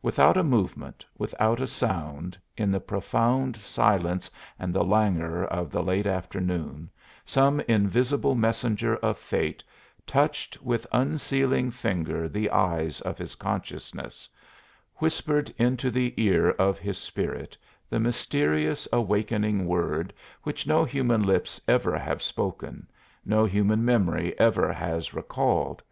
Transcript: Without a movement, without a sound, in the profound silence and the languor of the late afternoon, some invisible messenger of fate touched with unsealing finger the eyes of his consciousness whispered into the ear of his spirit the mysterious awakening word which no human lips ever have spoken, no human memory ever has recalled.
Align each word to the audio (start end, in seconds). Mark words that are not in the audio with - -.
Without 0.00 0.38
a 0.38 0.42
movement, 0.42 1.04
without 1.18 1.60
a 1.60 1.66
sound, 1.66 2.38
in 2.56 2.70
the 2.70 2.80
profound 2.80 3.54
silence 3.56 4.30
and 4.58 4.72
the 4.72 4.82
languor 4.82 5.44
of 5.44 5.70
the 5.70 5.82
late 5.82 6.06
afternoon, 6.06 6.88
some 7.26 7.60
invisible 7.68 8.34
messenger 8.34 8.96
of 8.96 9.18
fate 9.18 9.62
touched 10.06 10.62
with 10.62 10.86
unsealing 10.92 11.70
finger 11.70 12.26
the 12.26 12.48
eyes 12.48 13.02
of 13.02 13.18
his 13.18 13.34
consciousness 13.34 14.26
whispered 14.94 15.52
into 15.58 15.90
the 15.90 16.14
ear 16.16 16.48
of 16.52 16.78
his 16.78 16.96
spirit 16.96 17.54
the 17.90 18.00
mysterious 18.00 18.88
awakening 18.94 19.66
word 19.66 20.10
which 20.42 20.66
no 20.66 20.84
human 20.86 21.22
lips 21.22 21.60
ever 21.68 21.98
have 21.98 22.22
spoken, 22.22 22.88
no 23.26 23.44
human 23.44 23.84
memory 23.84 24.34
ever 24.40 24.72
has 24.72 25.12
recalled. 25.12 25.82